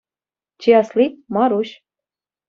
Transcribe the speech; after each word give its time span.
Чи 0.65 0.69
асли– 0.79 1.05
Маруҫ. 1.37 1.75